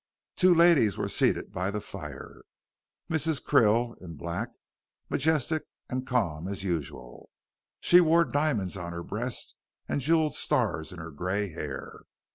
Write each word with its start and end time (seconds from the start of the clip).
Two 0.35 0.55
ladies 0.55 0.97
were 0.97 1.07
seated 1.07 1.51
by 1.51 1.69
the 1.69 1.79
fire. 1.79 2.41
Mrs. 3.07 3.39
Krill 3.39 3.95
in 4.01 4.15
black, 4.15 4.49
majestic 5.11 5.61
and 5.89 6.07
calm 6.07 6.47
as 6.47 6.63
usual. 6.63 7.29
She 7.81 8.01
wore 8.01 8.25
diamonds 8.25 8.75
on 8.75 8.93
her 8.93 9.03
breast 9.03 9.57
and 9.87 10.01
jewelled 10.01 10.33
stars 10.33 10.91
in 10.91 10.97
her 10.97 11.11
gray 11.11 11.49
hair. 11.49 12.01